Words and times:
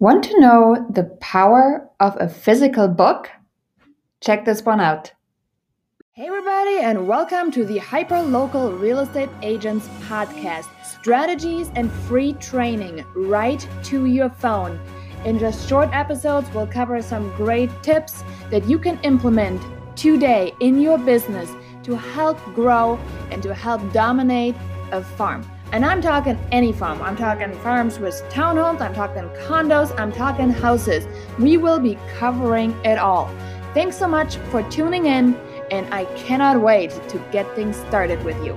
Want 0.00 0.22
to 0.26 0.40
know 0.40 0.86
the 0.88 1.16
power 1.20 1.90
of 1.98 2.16
a 2.20 2.28
physical 2.28 2.86
book? 2.86 3.30
Check 4.20 4.44
this 4.44 4.62
one 4.62 4.80
out. 4.80 5.12
Hey, 6.12 6.28
everybody, 6.28 6.78
and 6.78 7.08
welcome 7.08 7.50
to 7.50 7.64
the 7.64 7.78
Hyper 7.78 8.22
Local 8.22 8.70
Real 8.70 9.00
Estate 9.00 9.28
Agents 9.42 9.88
Podcast 10.02 10.68
strategies 10.84 11.72
and 11.74 11.90
free 11.90 12.34
training 12.34 13.04
right 13.16 13.68
to 13.86 14.04
your 14.04 14.30
phone. 14.30 14.78
In 15.24 15.36
just 15.36 15.68
short 15.68 15.88
episodes, 15.92 16.48
we'll 16.54 16.68
cover 16.68 17.02
some 17.02 17.34
great 17.34 17.70
tips 17.82 18.22
that 18.52 18.68
you 18.68 18.78
can 18.78 19.00
implement 19.02 19.60
today 19.96 20.52
in 20.60 20.80
your 20.80 20.98
business 20.98 21.50
to 21.82 21.96
help 21.96 22.38
grow 22.54 23.00
and 23.32 23.42
to 23.42 23.52
help 23.52 23.80
dominate 23.92 24.54
a 24.92 25.02
farm. 25.02 25.44
And 25.70 25.84
I'm 25.84 26.00
talking 26.00 26.38
any 26.50 26.72
farm. 26.72 27.02
I'm 27.02 27.14
talking 27.14 27.52
farms 27.60 27.98
with 27.98 28.14
townhomes, 28.30 28.80
I'm 28.80 28.94
talking 28.94 29.24
condos, 29.46 29.94
I'm 30.00 30.10
talking 30.10 30.48
houses. 30.48 31.06
We 31.38 31.58
will 31.58 31.78
be 31.78 31.98
covering 32.16 32.74
it 32.86 32.98
all. 32.98 33.30
Thanks 33.74 33.96
so 33.96 34.08
much 34.08 34.36
for 34.50 34.62
tuning 34.70 35.06
in, 35.06 35.36
and 35.70 35.92
I 35.92 36.06
cannot 36.16 36.62
wait 36.62 36.90
to 37.10 37.18
get 37.30 37.54
things 37.54 37.76
started 37.76 38.24
with 38.24 38.42
you. 38.44 38.56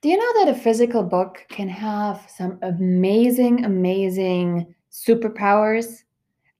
Do 0.00 0.08
you 0.08 0.16
know 0.16 0.44
that 0.44 0.56
a 0.56 0.58
physical 0.58 1.02
book 1.02 1.44
can 1.50 1.68
have 1.68 2.26
some 2.34 2.58
amazing, 2.62 3.64
amazing 3.64 4.74
superpowers? 4.90 6.04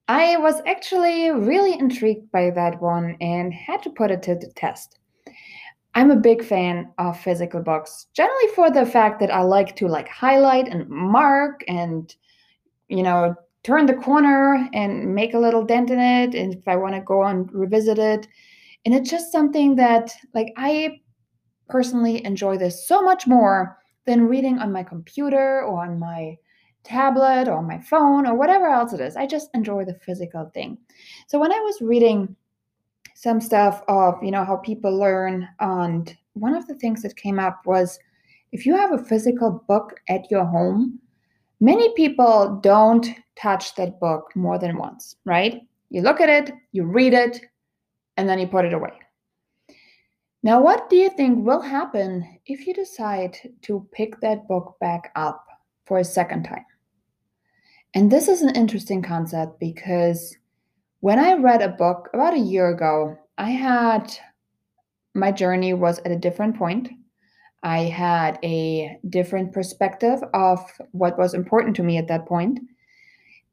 I 0.09 0.37
was 0.37 0.61
actually 0.67 1.31
really 1.31 1.79
intrigued 1.79 2.33
by 2.33 2.51
that 2.51 2.83
one 2.83 3.17
and 3.21 3.55
had 3.55 3.83
to 3.85 3.91
put 3.91 4.11
it 4.11 4.23
to 4.25 4.35
the 4.35 4.53
test. 4.57 5.00
I'm 5.95 6.11
a 6.11 6.17
big 6.17 6.45
fan 6.45 6.93
of 6.99 7.19
physical 7.19 7.61
books, 7.63 8.07
generally 8.15 8.49
for 8.55 8.71
the 8.71 8.87
fact 8.87 9.21
that 9.21 9.33
I 9.33 9.43
like 9.43 9.75
to 9.77 9.89
like 9.89 10.09
highlight 10.09 10.69
and 10.69 10.89
mark 10.89 11.65
and 11.67 12.15
you 12.89 13.03
know 13.03 13.35
turn 13.63 13.87
the 13.87 13.95
corner 13.95 14.69
and 14.73 15.15
make 15.15 15.35
a 15.35 15.39
little 15.39 15.65
dent 15.65 15.91
in 15.91 15.99
it 15.99 16.35
and 16.35 16.55
if 16.55 16.67
I 16.67 16.77
want 16.77 16.95
to 16.95 17.01
go 17.01 17.25
and 17.25 17.53
revisit 17.53 17.99
it. 17.99 18.27
And 18.85 18.95
it's 18.95 19.11
just 19.11 19.33
something 19.33 19.77
that 19.77 20.13
like 20.35 20.53
I 20.57 21.01
personally 21.69 22.25
enjoy 22.25 22.57
this 22.57 22.87
so 22.87 23.03
much 23.03 23.27
more 23.27 23.79
than 24.07 24.27
reading 24.27 24.59
on 24.59 24.73
my 24.73 24.83
computer 24.83 25.63
or 25.63 25.83
on 25.83 25.99
my 25.99 26.37
tablet 26.83 27.49
or 27.49 27.63
my 27.63 27.79
phone 27.81 28.27
or 28.27 28.35
whatever 28.35 28.67
else 28.67 28.93
it 28.93 29.01
is. 29.01 29.17
I 29.17 29.27
just 29.27 29.51
enjoy 29.55 29.85
the 29.85 29.95
physical 29.95 30.51
thing. 30.55 30.79
So 31.27 31.39
when 31.39 31.53
I 31.53 31.61
was 31.61 31.81
reading 31.83 32.35
some 33.21 33.39
stuff 33.39 33.83
of 33.87 34.15
you 34.23 34.31
know 34.31 34.47
how 34.47 34.57
people 34.57 34.97
learn 34.97 35.47
and 35.61 36.17
one 36.33 36.55
of 36.55 36.67
the 36.67 36.75
things 36.77 37.03
that 37.03 37.15
came 37.17 37.39
up 37.39 37.61
was 37.67 37.99
if 38.53 38.65
you 38.65 38.75
have 38.75 38.93
a 38.93 39.05
physical 39.05 39.63
book 39.69 40.01
at 40.09 40.31
your 40.31 40.47
home 40.47 40.99
many 41.61 41.93
people 41.95 42.59
don't 42.63 43.09
touch 43.37 43.75
that 43.75 44.01
book 44.01 44.35
more 44.35 44.59
than 44.59 44.79
once 44.79 45.17
right? 45.27 45.61
You 45.91 46.01
look 46.01 46.19
at 46.19 46.31
it 46.31 46.55
you 46.73 46.85
read 46.85 47.13
it 47.13 47.43
and 48.17 48.27
then 48.27 48.39
you 48.39 48.47
put 48.47 48.65
it 48.65 48.73
away. 48.73 48.93
Now 50.43 50.63
what 50.63 50.89
do 50.89 50.97
you 50.97 51.11
think 51.11 51.45
will 51.45 51.61
happen 51.61 52.39
if 52.47 52.67
you 52.67 52.73
decide 52.73 53.37
to 53.63 53.87
pick 53.93 54.19
that 54.21 54.49
book 54.49 54.77
back 54.81 55.13
up 55.15 55.45
for 55.85 55.99
a 55.99 56.05
second 56.05 56.45
time? 56.45 56.65
And 57.95 58.11
this 58.11 58.29
is 58.29 58.41
an 58.41 58.57
interesting 58.57 59.03
concept 59.03 59.61
because 59.61 60.35
when 61.01 61.19
I 61.19 61.35
read 61.35 61.63
a 61.63 61.69
book 61.69 62.11
about 62.13 62.35
a 62.35 62.39
year 62.39 62.69
ago, 62.69 63.17
I 63.39 63.51
had 63.51 64.13
my 65.15 65.33
journey 65.33 65.75
was 65.75 65.99
at 66.01 66.13
a 66.13 66.17
different 66.17 66.57
point. 66.57 66.91
I 67.63 67.81
had 67.81 68.39
a 68.45 68.99
different 69.09 69.53
perspective 69.53 70.21
of 70.35 70.61
what 70.93 71.19
was 71.19 71.35
important 71.35 71.77
to 71.77 71.83
me 71.83 71.99
at 71.99 72.09
that 72.09 72.27
point, 72.27 72.61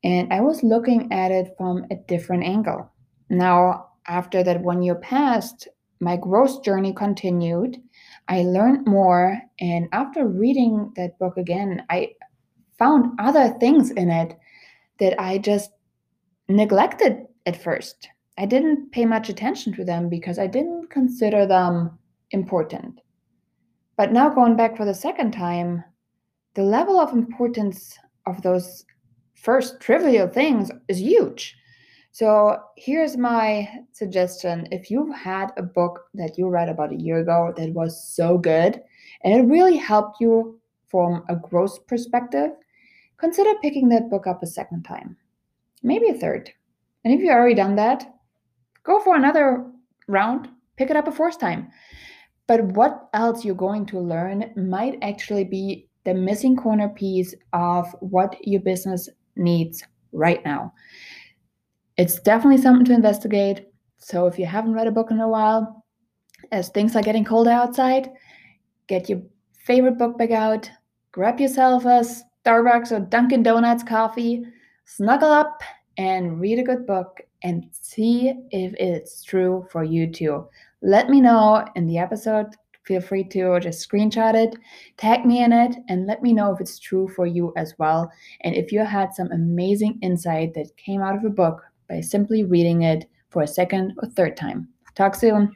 and 0.04 0.32
I 0.32 0.42
was 0.42 0.64
looking 0.64 1.12
at 1.12 1.32
it 1.32 1.56
from 1.58 1.86
a 1.90 1.96
different 1.96 2.44
angle. 2.44 2.92
Now, 3.30 3.88
after 4.08 4.44
that 4.44 4.62
one 4.62 4.82
year 4.82 4.96
passed, 4.96 5.68
my 6.00 6.16
growth 6.16 6.64
journey 6.64 6.94
continued. 6.94 7.82
I 8.28 8.44
learned 8.44 8.88
more, 8.88 9.38
and 9.60 9.88
after 9.94 10.28
reading 10.28 10.92
that 10.96 11.18
book 11.18 11.38
again, 11.38 11.84
I 11.90 12.12
found 12.78 13.20
other 13.20 13.58
things 13.60 13.90
in 13.92 14.10
it 14.10 14.38
that 15.00 15.20
I 15.20 15.38
just 15.38 15.72
neglected 16.48 17.26
at 17.48 17.62
first. 17.62 18.10
I 18.38 18.46
didn't 18.46 18.92
pay 18.92 19.06
much 19.06 19.30
attention 19.30 19.74
to 19.74 19.84
them 19.84 20.10
because 20.10 20.38
I 20.38 20.46
didn't 20.46 20.92
consider 20.92 21.48
them 21.48 21.98
important. 22.30 23.00
But 23.96 24.12
now, 24.12 24.30
going 24.30 24.56
back 24.56 24.78
for 24.78 24.86
the 24.86 24.94
second 24.94 25.32
time, 25.32 25.84
the 26.54 26.62
level 26.62 27.00
of 27.00 27.14
importance 27.14 27.98
of 28.28 28.42
those 28.44 28.86
first 29.34 29.80
trivial 29.80 30.28
things 30.28 30.70
is 30.88 31.00
huge. 31.00 31.56
So, 32.12 32.60
here's 32.76 33.18
my 33.18 33.68
suggestion 33.92 34.68
if 34.72 34.92
you 34.92 35.12
had 35.14 35.52
a 35.58 35.64
book 35.64 36.02
that 36.14 36.38
you 36.38 36.48
read 36.48 36.70
about 36.70 36.92
a 36.92 37.02
year 37.02 37.20
ago 37.20 37.54
that 37.58 37.74
was 37.74 38.04
so 38.16 38.38
good 38.38 38.82
and 39.24 39.34
it 39.34 39.52
really 39.52 39.78
helped 39.78 40.22
you 40.22 40.60
from 40.88 41.24
a 41.30 41.36
growth 41.36 41.86
perspective, 41.88 42.52
consider 43.18 43.54
picking 43.62 43.90
that 43.90 44.10
book 44.10 44.28
up 44.28 44.44
a 44.44 44.48
second 44.48 44.84
time, 44.84 45.18
maybe 45.82 46.10
a 46.10 46.14
third. 46.14 46.52
And 47.08 47.14
if 47.14 47.22
you've 47.22 47.30
already 47.30 47.56
done 47.56 47.78
that, 47.78 48.06
go 48.84 49.00
for 49.00 49.16
another 49.16 49.66
round, 50.10 50.50
pick 50.76 50.90
it 50.90 50.98
up 50.98 51.08
a 51.08 51.12
fourth 51.14 51.40
time. 51.40 51.70
But 52.48 52.62
what 52.74 53.08
else 53.14 53.46
you're 53.46 53.56
going 53.56 53.86
to 53.86 53.98
learn 53.98 54.52
might 54.58 55.00
actually 55.02 55.46
be 55.46 55.88
the 56.04 56.14
missing 56.14 56.58
corner 56.58 56.90
piece 56.90 57.34
of 57.54 57.96
what 58.02 58.36
your 58.42 58.60
business 58.60 59.08
needs 59.38 59.82
right 60.12 60.44
now. 60.44 60.74
It's 61.96 62.20
definitely 62.20 62.62
something 62.62 62.84
to 62.88 62.94
investigate. 62.94 63.68
So 64.00 64.28
if 64.28 64.38
you 64.38 64.46
haven't 64.46 64.74
read 64.74 64.88
a 64.88 64.92
book 64.92 65.10
in 65.10 65.22
a 65.22 65.30
while, 65.30 65.86
as 66.52 66.68
things 66.68 66.94
are 66.98 67.02
getting 67.02 67.24
colder 67.24 67.52
outside, 67.52 68.10
get 68.88 69.08
your 69.08 69.22
favorite 69.64 69.98
book 69.98 70.18
bag 70.18 70.34
out, 70.34 70.70
grab 71.14 71.40
yourself 71.40 71.86
a 71.86 72.04
Starbucks 72.46 72.92
or 72.92 73.00
Dunkin' 73.00 73.44
Donuts 73.44 73.84
coffee, 73.84 74.44
snuggle 74.84 75.32
up, 75.32 75.62
and 75.98 76.40
read 76.40 76.60
a 76.60 76.64
good 76.64 76.86
book 76.86 77.22
and 77.44 77.66
see 77.72 78.34
if 78.52 78.74
it's 78.76 79.24
true 79.24 79.66
for 79.72 79.84
you 79.84 80.12
too. 80.12 80.48
Let 80.82 81.10
me 81.10 81.22
know 81.22 81.66
in 81.76 81.88
the 81.88 81.98
episode. 81.98 82.48
Feel 82.84 83.02
free 83.02 83.26
to 83.26 83.60
just 83.60 83.88
screenshot 83.88 84.34
it, 84.34 84.56
tag 84.96 85.26
me 85.26 85.44
in 85.44 85.52
it, 85.52 85.76
and 85.90 86.08
let 86.08 86.24
me 86.24 86.32
know 86.32 86.54
if 86.54 86.62
it's 86.62 86.80
true 86.80 87.10
for 87.10 87.26
you 87.26 87.52
as 87.58 87.74
well. 87.78 88.10
And 88.42 88.56
if 88.56 88.72
you 88.72 88.80
had 88.86 89.14
some 89.14 89.30
amazing 89.32 90.00
insight 90.02 90.54
that 90.54 90.76
came 90.78 91.02
out 91.02 91.16
of 91.16 91.26
a 91.26 91.30
book 91.30 91.62
by 91.90 92.00
simply 92.00 92.46
reading 92.46 92.84
it 92.84 93.10
for 93.30 93.42
a 93.42 93.48
second 93.48 93.94
or 94.02 94.08
third 94.10 94.38
time. 94.38 94.70
Talk 94.96 95.16
soon. 95.16 95.54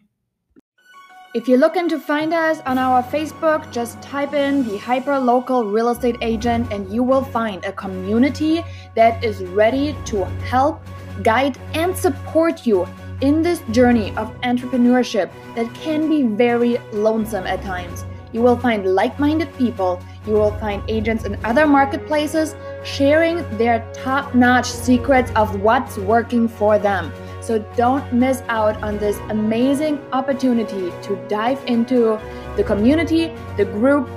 If 1.33 1.47
you're 1.47 1.59
looking 1.59 1.87
to 1.87 1.97
find 1.97 2.33
us 2.33 2.59
on 2.65 2.77
our 2.77 3.01
Facebook, 3.01 3.71
just 3.71 4.01
type 4.01 4.33
in 4.33 4.67
the 4.67 4.77
Hyper 4.77 5.17
Local 5.17 5.63
Real 5.63 5.87
Estate 5.87 6.17
Agent 6.19 6.73
and 6.73 6.91
you 6.93 7.03
will 7.03 7.23
find 7.23 7.63
a 7.63 7.71
community 7.71 8.65
that 8.95 9.23
is 9.23 9.41
ready 9.45 9.95
to 10.07 10.25
help, 10.51 10.81
guide, 11.23 11.57
and 11.73 11.95
support 11.95 12.67
you 12.67 12.85
in 13.21 13.41
this 13.41 13.61
journey 13.71 14.09
of 14.17 14.35
entrepreneurship 14.41 15.31
that 15.55 15.73
can 15.73 16.09
be 16.09 16.23
very 16.23 16.79
lonesome 16.91 17.47
at 17.47 17.61
times. 17.61 18.03
You 18.33 18.41
will 18.41 18.57
find 18.57 18.93
like 18.93 19.17
minded 19.17 19.57
people, 19.57 20.03
you 20.27 20.33
will 20.33 20.57
find 20.59 20.83
agents 20.89 21.23
in 21.23 21.39
other 21.45 21.65
marketplaces 21.65 22.57
sharing 22.83 23.37
their 23.57 23.89
top 23.93 24.35
notch 24.35 24.65
secrets 24.65 25.31
of 25.37 25.61
what's 25.61 25.97
working 25.97 26.49
for 26.49 26.77
them. 26.77 27.09
So 27.51 27.59
don't 27.75 28.13
miss 28.13 28.44
out 28.47 28.81
on 28.81 28.97
this 28.97 29.17
amazing 29.29 30.00
opportunity 30.13 30.89
to 31.01 31.17
dive 31.28 31.62
into 31.67 32.17
the 32.56 32.63
community, 32.63 33.35
the 33.57 33.66
group. 33.66 34.07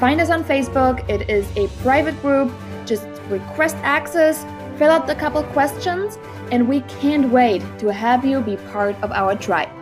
Find 0.00 0.22
us 0.22 0.30
on 0.30 0.42
Facebook. 0.42 1.06
It 1.06 1.28
is 1.28 1.46
a 1.58 1.68
private 1.82 2.18
group. 2.22 2.50
Just 2.86 3.06
request 3.28 3.76
access, 3.82 4.42
fill 4.78 4.90
out 4.90 5.10
a 5.10 5.14
couple 5.14 5.42
questions, 5.52 6.16
and 6.50 6.66
we 6.66 6.80
can't 7.02 7.28
wait 7.28 7.60
to 7.78 7.92
have 7.92 8.24
you 8.24 8.40
be 8.40 8.56
part 8.72 8.96
of 9.02 9.12
our 9.12 9.34
tribe. 9.34 9.77